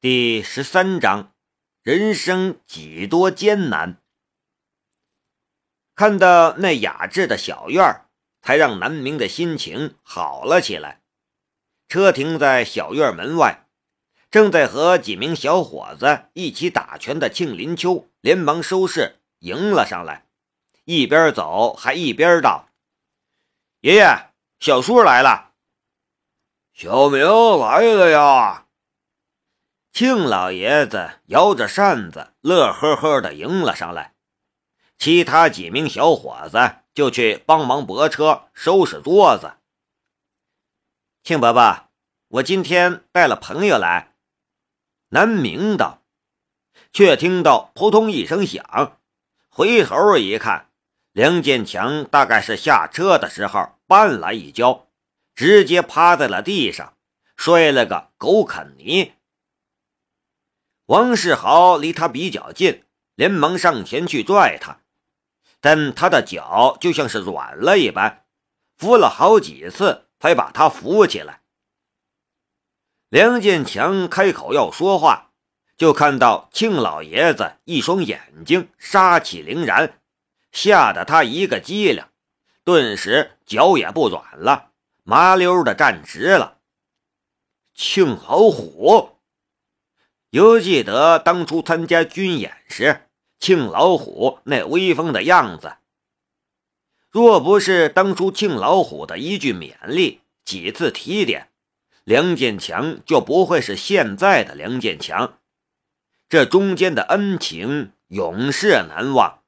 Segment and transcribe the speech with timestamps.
[0.00, 1.34] 第十三章，
[1.82, 4.00] 人生几多艰难。
[5.96, 8.06] 看到那雅致的小院，
[8.40, 11.02] 才让南明的心情好了起来。
[11.88, 13.66] 车停在小院门外，
[14.30, 20.28] 正在和几名小伙子一起打拳的庆林秋连忙收拾，迎了上来，
[20.84, 22.68] 一边走还一边道
[23.82, 24.30] ：“爷爷，
[24.60, 25.54] 小叔来了。”
[26.72, 27.26] 小明
[27.58, 28.66] 来了呀！
[29.98, 34.14] 庆老爷子摇着扇子，乐呵呵的迎了上来。
[34.96, 39.54] 其他几名小伙子就去帮忙泊车、收拾桌子。
[41.24, 41.88] 庆伯伯，
[42.28, 44.14] 我今天带了朋友来。
[45.08, 46.04] 南明道，
[46.92, 49.00] 却听到扑通一声响，
[49.48, 50.70] 回头一看，
[51.10, 54.86] 梁建强大概是下车的时候绊了一跤。
[55.34, 56.94] 直接趴在了地上，
[57.36, 59.14] 摔了个狗啃泥。
[60.88, 62.82] 王世豪离他比较近，
[63.14, 64.80] 连忙上前去拽他，
[65.60, 68.24] 但他的脚就像是软了一般，
[68.78, 71.42] 扶了好几次才把他扶起来。
[73.10, 75.32] 梁建强开口要说话，
[75.76, 80.00] 就看到庆老爷子一双眼睛杀气凌然，
[80.52, 82.02] 吓得他一个机灵，
[82.64, 84.70] 顿时脚也不软了。
[85.02, 86.56] 麻溜的站直了。
[87.74, 89.17] 庆老虎，
[90.30, 93.02] 犹记得当初参加军演时，
[93.38, 95.76] 庆老虎那威风的样子。
[97.10, 101.48] 若不是当初庆老虎的一句勉励，几次提点，
[102.04, 105.38] 梁建强就不会是现在的梁建强。
[106.28, 109.42] 这中间的恩情永世难忘。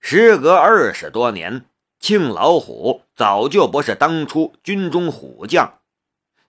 [0.00, 1.66] 时隔二十多年。
[1.98, 5.78] 庆老虎早就不是当初军中虎将，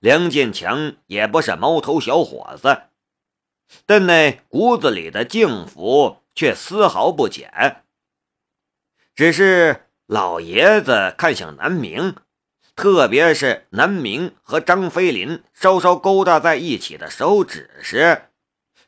[0.04, 2.82] 梁建强也不是毛头小伙子，
[3.86, 7.86] 但那骨子里的敬服却丝毫不减。
[9.16, 12.18] 只是老爷子看向南明，
[12.76, 18.24] 特别是南明和张飞林稍稍勾搭在一起的手指时，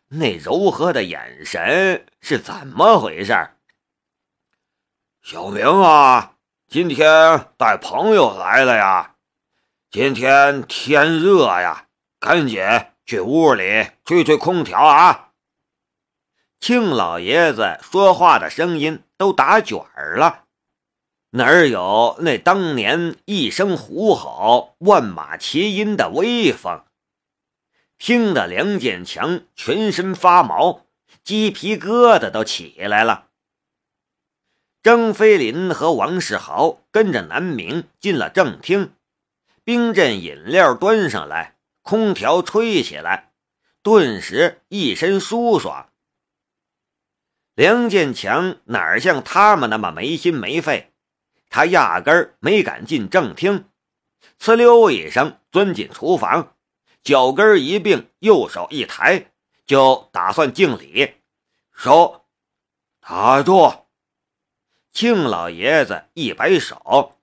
[0.10, 3.52] 那柔和的眼神是怎么回事？
[5.22, 6.34] 小明啊！
[6.68, 9.15] 今天带朋友来了呀！
[9.96, 11.88] 今天天热呀，
[12.20, 12.62] 赶紧
[13.06, 15.30] 去屋里吹吹空调啊！
[16.60, 20.44] 庆老爷子说话的声音都打卷儿了，
[21.30, 26.84] 哪有那当年一声虎吼，万马齐喑的威风？
[27.98, 30.82] 听得梁建强全身发毛，
[31.24, 33.28] 鸡皮疙瘩都起来了。
[34.84, 38.92] 张飞林和王世豪跟着南明进了正厅，
[39.66, 43.34] 冰镇饮料端上来，空调吹起来，
[43.82, 45.90] 顿时一身舒爽。
[47.56, 50.94] 梁建强哪像他们那么没心没肺，
[51.50, 53.68] 他压根儿没敢进正厅，
[54.40, 56.56] 呲溜一声钻进厨房，
[57.02, 59.32] 脚跟一并，右手一抬，
[59.66, 61.16] 就打算敬礼，
[61.74, 62.28] 手
[63.00, 63.72] 打住。
[64.92, 67.18] 庆老爷子一摆手：“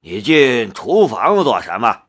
[0.00, 2.02] 你进厨房做什么？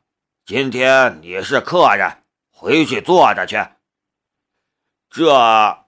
[0.46, 3.58] 今天你是客人，回去坐着去。”
[5.10, 5.86] 这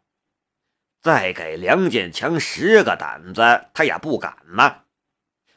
[1.02, 4.84] 再给梁建强十个胆子，他也不敢吗？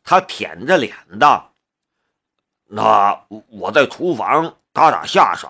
[0.05, 1.55] 他舔着脸道
[2.69, 5.49] ：“那我在厨房打打下手。”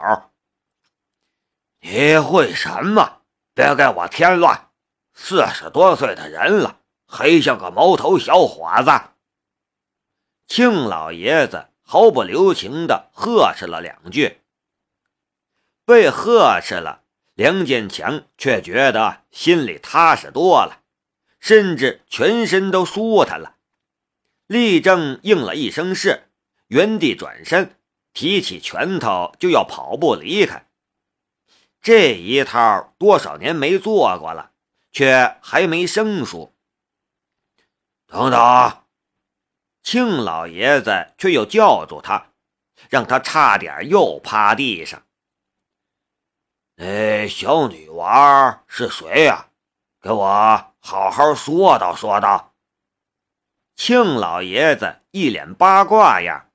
[1.81, 3.23] 你会什么？
[3.55, 4.71] 别给我添乱！
[5.15, 6.79] 四十多岁的人了。
[7.07, 8.91] 还像个毛头小伙子，
[10.47, 14.39] 庆老爷子毫不留情地呵斥了两句。
[15.85, 17.03] 被呵斥了，
[17.35, 20.83] 梁建强却觉得心里踏实多了，
[21.41, 23.57] 甚至全身都舒坦了。
[24.47, 26.29] 立正应了一声是，
[26.69, 27.75] 原地转身，
[28.13, 30.67] 提起拳头就要跑步离开。
[31.81, 34.53] 这一套多少年没做过了，
[34.93, 36.55] 却还没生疏。
[38.06, 38.81] 等等！
[39.82, 42.29] 庆老爷子却又叫住他，
[42.88, 45.02] 让他差点又趴地上。
[46.76, 49.49] 那小女娃是谁呀？
[50.00, 52.55] 给我好好说道说道。
[53.76, 56.49] 庆老爷子一脸八卦样。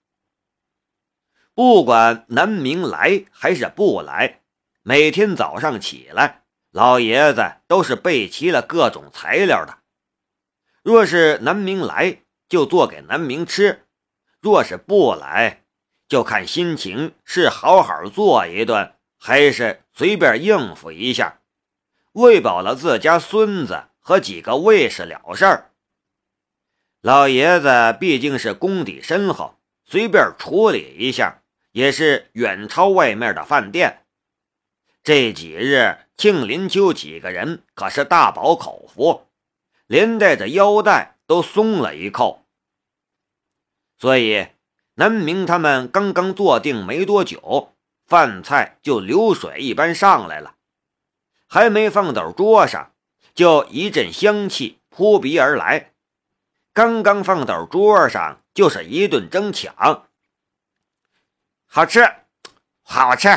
[1.54, 4.42] 不管南明来还是不来，
[4.84, 9.80] 每天早上起来，老爷子都是备齐了各种材料的。
[10.84, 13.80] 若是南明来，就做给南明吃；
[14.40, 15.64] 若是不来，
[16.08, 21.40] 就看心情，是好好做一顿，还是随便应付一下，
[22.14, 25.72] 喂饱了自家孙子和几个卫士了事儿。
[27.02, 31.42] 老爷子毕竟是功底深厚，随便处理一下
[31.72, 34.06] 也是远超外面的饭店。
[35.04, 39.28] 这几日，庆林秋几个人可是大饱口福，
[39.86, 42.46] 连带着腰带都松了一扣。
[44.00, 44.48] 所以，
[44.96, 47.76] 南明他们刚刚坐定没多久，
[48.06, 50.56] 饭菜就流水一般上来了，
[51.48, 52.94] 还没放到桌上，
[53.36, 55.94] 就一阵香气扑鼻而来。
[56.74, 60.06] 刚刚放到桌上，就是一顿争抢。
[61.66, 62.08] 好吃，
[62.82, 63.28] 好吃！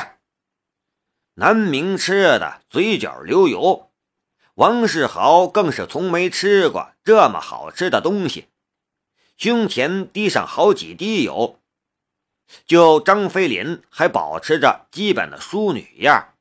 [1.35, 3.90] 南明吃的嘴角流油，
[4.61, 8.49] 王世豪更是从没吃过这么好吃的东西，
[9.39, 11.59] 胸前滴上好几滴油。
[12.67, 16.35] 就张飞林还保持着基本的淑女样。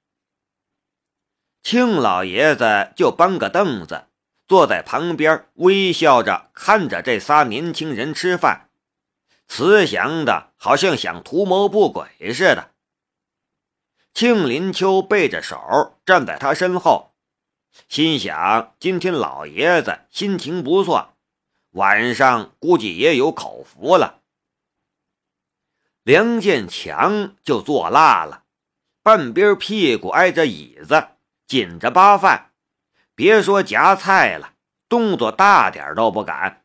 [1.63, 4.07] 庆老爷子就搬个凳子。
[4.49, 8.69] 坐在旁边，微笑着看着这仨年轻人吃饭，
[9.47, 12.71] 慈祥的，好像想图谋不轨似的。
[14.13, 17.08] 庆林秋背着手站在他身后，
[17.87, 21.15] 心想：今天老爷子心情不错，
[21.71, 24.21] 晚上估计也有口福了。
[26.03, 28.43] 梁建强就坐辣了，
[29.03, 31.09] 半边屁股挨着椅子，
[31.47, 32.51] 紧着扒饭。
[33.15, 34.53] 别说夹菜了，
[34.87, 36.63] 动作大点都不敢。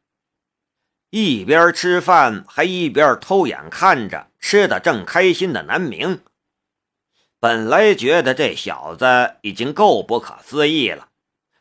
[1.10, 6.22] 一边吃饭，还一边偷眼看着吃的正开心的南明。
[7.44, 11.08] 本来觉得这小子已经够不可思议了，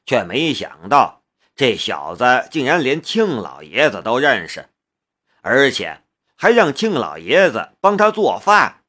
[0.06, 1.24] 却没想到
[1.58, 4.70] 这小子竟然连庆老爷子都认识，
[5.42, 6.00] 而且
[6.38, 8.86] 还让庆老爷子帮他做饭。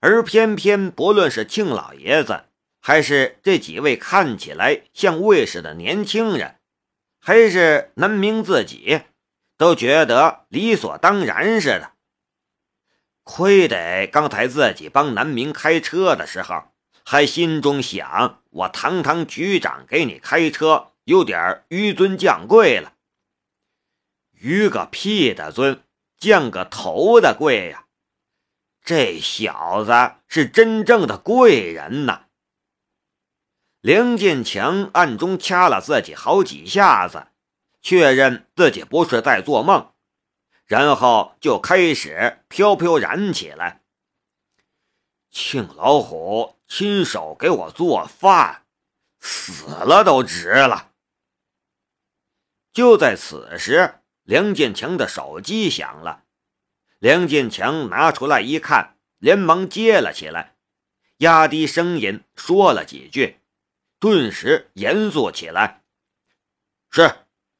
[0.00, 2.44] 而偏偏不论是庆老爷子。
[2.78, 6.56] 还是这几位看起来像卫士的年轻人，
[7.18, 9.00] 还是南明自己，
[9.56, 11.91] 都觉得理所当然似的。
[13.24, 16.64] 亏得刚才自己帮南明开车的时候，
[17.04, 22.94] 还心中想：我堂堂局长给你开车，有点纡尊降贵了。
[24.40, 25.82] 纡个屁的尊，
[26.18, 27.86] 降个头的贵呀！
[28.84, 32.22] 这小子是真正的贵人呐！
[33.80, 37.28] 梁建强暗中掐了自己好几下子，
[37.80, 39.91] 确认自己不是在做梦，
[40.66, 43.82] 然后就开始飘飘然起来。
[45.30, 48.64] 庆老虎亲手给我做饭，
[49.20, 50.90] 死了都值了。
[52.72, 56.24] 就在此时，梁建强的手机响了，
[56.98, 60.56] 梁建强拿出来一看，连忙接了起来，
[61.18, 63.40] 压低声音说了几句。
[63.98, 65.82] 顿时严肃起来，
[66.90, 67.14] 是，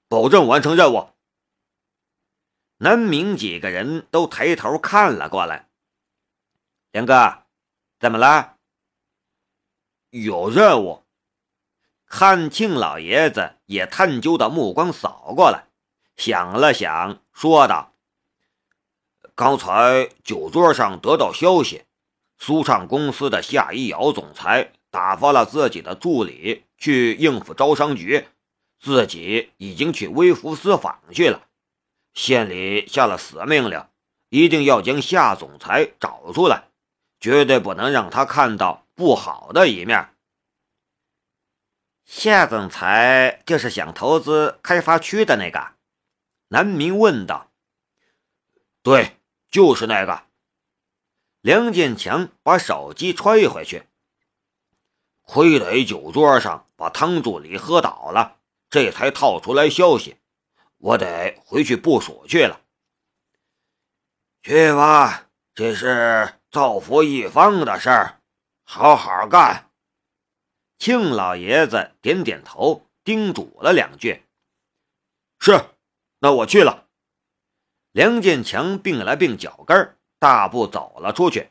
[0.08, 1.12] 保证完成任务。
[2.82, 5.69] 南明几个人都抬头看了过来。
[6.90, 7.44] 梁哥，
[8.00, 8.56] 怎么了？
[10.11, 11.05] 有任务。
[12.06, 15.67] 看庆老爷子也探究的目光扫过来，
[16.17, 17.94] 想了想，说道
[19.37, 21.84] ：“刚才酒桌上得到消息，
[22.37, 28.27] 苏畅公司的夏一瑶总裁。”打发了自己的助理去应付招商局，
[28.79, 31.46] 自己已经去微服私访去了。
[32.14, 33.86] 县里下了死命令，
[34.28, 36.64] 一定要将夏总裁找出来，
[37.20, 40.14] 绝对不能让他看到不好的一面。
[42.04, 45.74] 夏总裁就是想投资开发区的那个？
[46.48, 47.50] 南明问道。
[48.82, 49.16] 对，
[49.50, 50.24] 就是那个。
[51.40, 53.84] 梁建强把手机揣回去。
[55.22, 58.36] 亏得酒桌上把汤助理喝倒了，
[58.69, 60.16] 这才套出来消息。
[60.82, 62.60] 我得回去部署去了。
[64.43, 68.20] 去吧，这是造福一方的事儿，
[68.65, 69.70] 好好干。
[70.79, 74.24] 庆老爷子点点头，叮嘱了两句
[75.39, 75.67] ：“是，
[76.19, 76.89] 那我去了。”
[77.93, 81.51] 梁建强并了并脚跟，大步走了出去。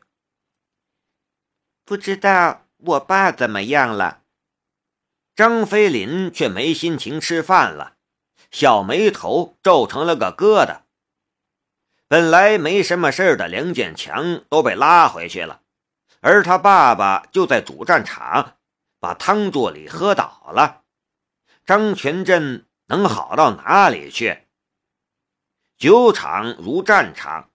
[1.86, 2.68] 不知道。
[2.84, 4.24] 我爸怎么样了？
[5.36, 7.96] 张飞林却没心情吃饭了，
[8.52, 10.82] 小眉头皱成了个疙瘩。
[12.08, 15.62] 本来没什么事的梁建强都被拉回去了，
[16.20, 18.58] 而他爸爸就在主战场，
[19.00, 20.84] 把汤助理喝倒了。
[21.66, 24.48] 张全镇能好到哪里去？
[25.78, 27.50] 酒场如战场，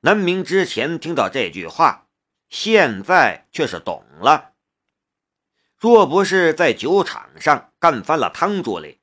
[0.00, 2.06] 南明之前听到这句话。
[2.48, 4.54] 现在却是懂了。
[5.78, 8.99] 若不是在酒场上干翻了汤助理，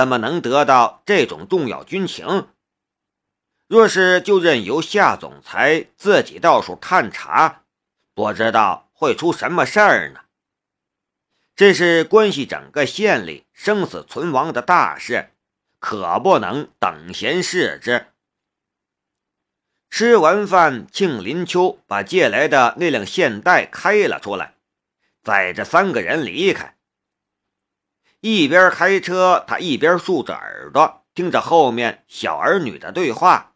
[0.00, 2.48] 怎么能得到这种重要军情？
[3.66, 7.64] 若是就任由夏总裁自己到处探查，
[8.14, 10.20] 不知道会出什么事儿呢？
[11.54, 15.34] 这是关系整个县里生死存亡的大事，
[15.78, 18.06] 可不能等闲视之。
[19.90, 24.54] 吃完饭，庆林秋把借来的那辆现代开了出来。
[25.22, 26.74] 载着三个人离开，
[28.20, 33.54] 一边开车，他一边竖着耳朵听着后面小儿女的对话。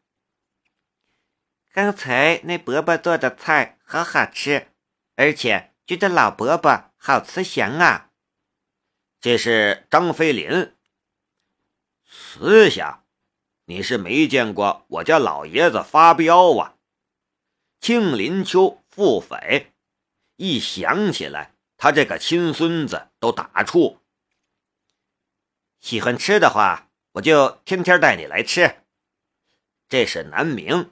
[1.73, 4.69] 刚才那伯伯做的菜好好吃，
[5.17, 8.11] 而且觉得老伯伯好慈祥啊。
[9.21, 10.75] 这是张飞林，
[12.07, 13.05] 慈祥，
[13.65, 16.77] 你是没见过我家老爷子发飙啊！
[17.81, 19.67] 庆林秋腹诽，
[20.37, 21.53] 一想起来。
[21.77, 23.99] 他这个亲孙子都打怵。
[25.85, 28.77] 喜欢吃的话，我就天天带你来吃。
[29.87, 30.91] 这是南明。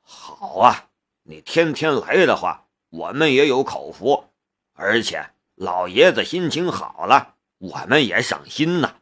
[0.00, 0.88] 好啊，
[1.24, 4.30] 你天天来的话，我们也有口福，
[4.72, 8.96] 而且老爷子心情好了，我们也省心呐。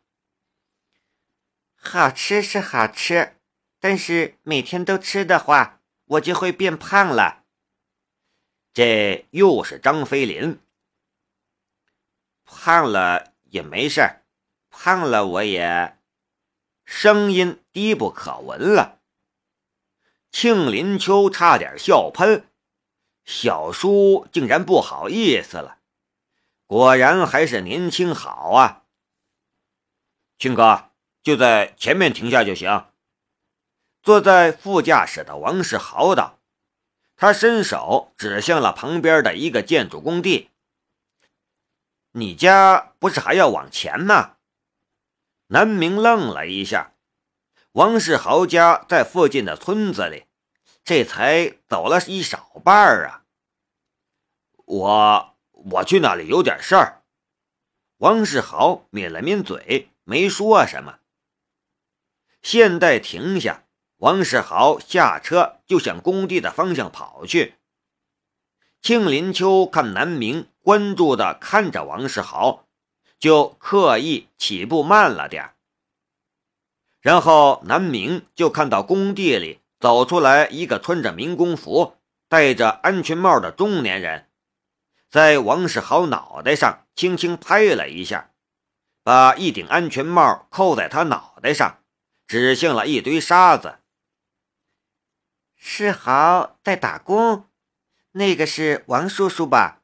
[1.77, 3.37] 好吃是好吃，
[3.79, 7.45] 但是每天都吃的话，我就会变胖了。
[8.75, 10.59] 这又是张飞林。
[12.45, 14.20] 胖了也没事儿，
[14.71, 15.99] 胖了我也……
[16.85, 18.99] 声音低不可闻了。
[20.33, 22.49] 庆林秋差点笑喷，
[23.25, 25.79] 小叔竟然不好意思了，
[26.67, 28.83] 果然还是年轻好啊！
[30.39, 30.91] 庆哥
[31.23, 32.87] 就在前面停下就行。
[34.03, 36.41] 坐在副驾驶的王世豪道，
[37.15, 40.51] 他伸手指向了旁边的一个建筑工地。
[42.13, 44.39] 你家不是还要往前吗？
[45.53, 46.95] 南明愣了一下，
[47.73, 50.27] 王世豪家在附近的村子里，
[50.85, 53.25] 这才走了一少半儿啊。
[54.65, 57.03] 我我去那里有点事儿。
[57.97, 61.01] 王世豪抿了抿嘴，没说什么。
[62.43, 63.65] 现代停下，
[63.97, 67.57] 王世豪下车就向工地的方向跑去。
[68.81, 70.47] 庆林秋看南明。
[70.63, 72.69] 关注的看着王世豪，
[73.21, 75.53] 就刻意起步慢了点
[77.01, 81.97] 然后南明就看到工地里走出来一个穿着民工服、
[82.29, 84.29] 戴着安全帽的中年人，
[85.09, 88.33] 在王世豪脑袋上轻轻拍了一下，
[89.03, 91.79] 把一顶安全帽扣在他脑袋上，
[92.27, 93.79] 指向了一堆沙子。
[95.57, 97.49] 世豪在打工，
[98.13, 99.81] 那个是王叔叔吧？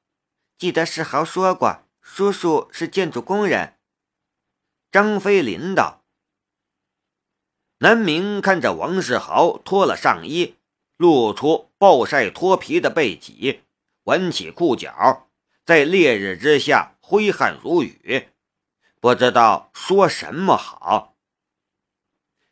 [0.59, 1.86] 记得世豪说过，
[2.17, 3.75] 叔叔是建筑工人。
[4.91, 6.03] 张飞林道。
[7.81, 10.55] 南明看着王世豪脱了上衣，
[10.97, 13.65] 露出暴晒脱皮的背脊，
[14.05, 15.29] 挽起裤脚，
[15.67, 18.31] 在烈日之下挥汗如雨，
[18.99, 21.19] 不知道说什么好。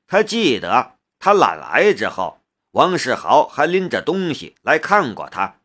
[0.06, 2.42] 他记得他懒来之后，
[2.73, 5.61] 王世豪还拎着东西来看过他。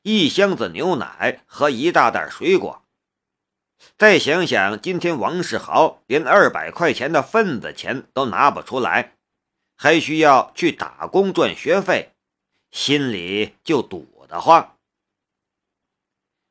[0.00, 2.82] 一箱子牛奶和一大袋水果，
[3.96, 9.16] 再想想今天王世豪连二百块钱的份子钱都拿不出来，
[9.76, 12.12] 还需要去打工赚学费，
[12.70, 14.76] 心里就堵得慌。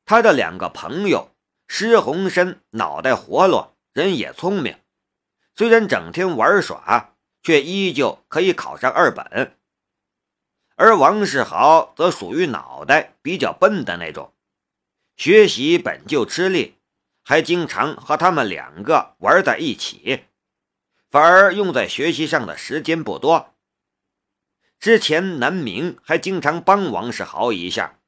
[0.05, 1.31] 他的两个朋友
[1.67, 4.77] 施洪生脑袋活络，人也聪明，
[5.53, 9.57] 虽然整天玩耍，却依旧可以考上二本。
[10.75, 14.33] 而王世豪则属于脑袋比较笨的那种，
[15.17, 16.76] 学习本就吃力，
[17.27, 20.27] 还经常和他们两个玩在一起，
[21.09, 23.53] 反而用在学习上的时间不多。
[24.79, 27.99] 之前南明还经常帮王世豪一下，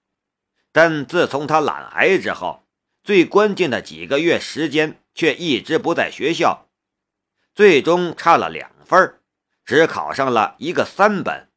[0.71, 2.63] 但自从他懒癌之后，
[3.03, 6.69] 最关键的几个月时间却一直不在学校，
[7.53, 9.19] 最终差了两分，
[9.65, 11.49] 只考上了一个三本。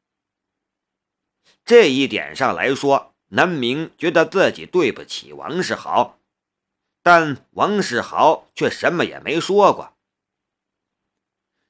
[1.64, 6.18] 这一点上来说，南明觉得自己对不起王世豪，
[7.02, 9.96] 但王世豪却什么也没说过。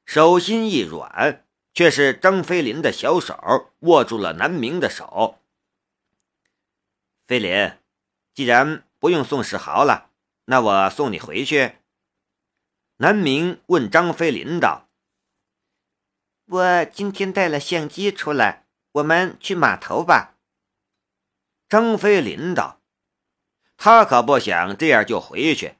[0.05, 5.39] 手心一软，却是张飞林的小手握住了南明的手。
[7.27, 7.73] 飞林，
[8.35, 10.11] 既然不用送世豪了，
[10.45, 11.77] 那我送你回去。
[12.99, 14.89] 南明问张飞林道
[16.47, 18.61] ：“我今天带了相机出来。”
[18.93, 20.35] 我们去码头吧。
[21.67, 22.79] 张飞林道
[23.85, 25.75] ：“他可不想这样就回去。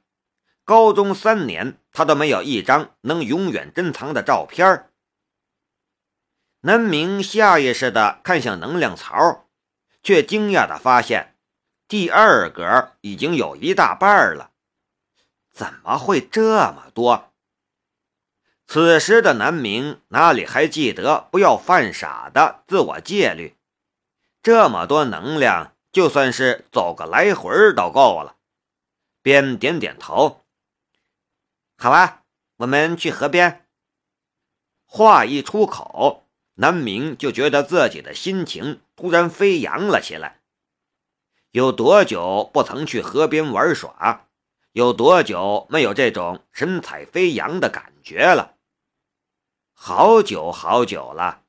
[0.65, 4.89] 高中三年，他都没有一张能永远珍藏的照片。”
[6.59, 9.47] 南明下意识地看向能量槽，
[10.03, 11.37] 却惊讶地发现，
[11.87, 14.51] 第二格已经有一大半了。
[15.49, 17.31] 怎么会这么多？
[18.67, 23.55] 此时的南明哪里还记得不要犯傻的自我戒律？
[24.41, 28.35] 这么多能量，就算是走个来回都够了。
[29.21, 30.43] 便点点头
[31.77, 32.23] ：“好啊，
[32.57, 33.65] 我们去河边。”
[34.85, 40.41] 话一出口，南明就觉得自己的心情突然飞扬了起来。
[41.51, 44.27] 有多久不曾去河边玩耍？
[44.71, 48.55] 有多久没有这种神采飞扬的感觉了？
[49.73, 51.43] 好久好久了。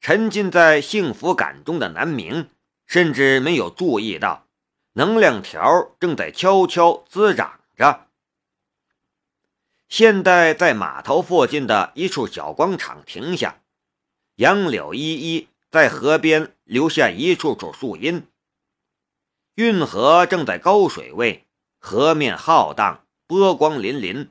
[0.00, 2.50] 沉浸在幸福感中的南明，
[2.86, 4.46] 甚至没有注意到
[4.92, 8.06] 能量条正在悄悄滋长着。
[9.88, 13.60] 现在在码头附近的一处小广场停下，
[14.36, 18.26] 杨柳依依，在河边留下一处处树荫。
[19.54, 21.42] 运河正在高水位。
[21.78, 24.30] 河面浩荡，波光粼粼，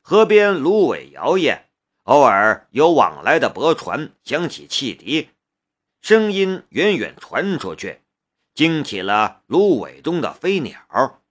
[0.00, 1.64] 河边芦苇摇曳，
[2.04, 5.28] 偶尔有往来的驳船响起汽笛，
[6.04, 8.02] 声音远远传出去，
[8.52, 11.22] 惊起了芦苇中的飞鸟。